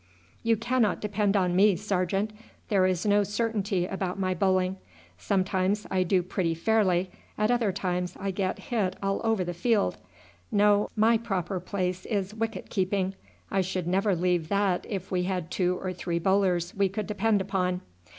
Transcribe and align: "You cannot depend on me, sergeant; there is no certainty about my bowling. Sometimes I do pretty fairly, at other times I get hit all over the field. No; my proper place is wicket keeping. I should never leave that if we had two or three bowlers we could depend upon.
"You 0.41 0.57
cannot 0.57 0.99
depend 0.99 1.37
on 1.37 1.55
me, 1.55 1.75
sergeant; 1.75 2.33
there 2.69 2.87
is 2.87 3.05
no 3.05 3.23
certainty 3.23 3.85
about 3.85 4.17
my 4.17 4.33
bowling. 4.33 4.77
Sometimes 5.19 5.85
I 5.91 6.01
do 6.01 6.23
pretty 6.23 6.55
fairly, 6.55 7.11
at 7.37 7.51
other 7.51 7.71
times 7.71 8.17
I 8.19 8.31
get 8.31 8.57
hit 8.57 8.95
all 9.03 9.21
over 9.23 9.43
the 9.43 9.53
field. 9.53 9.97
No; 10.51 10.89
my 10.95 11.19
proper 11.19 11.59
place 11.59 12.07
is 12.07 12.33
wicket 12.33 12.71
keeping. 12.71 13.13
I 13.51 13.61
should 13.61 13.85
never 13.85 14.15
leave 14.15 14.49
that 14.49 14.87
if 14.89 15.11
we 15.11 15.21
had 15.25 15.51
two 15.51 15.77
or 15.77 15.93
three 15.93 16.17
bowlers 16.17 16.73
we 16.73 16.89
could 16.89 17.05
depend 17.05 17.39
upon. 17.39 17.81